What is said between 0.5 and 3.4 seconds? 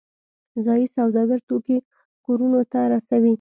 ځایی سوداګر توکي کورونو ته رسوي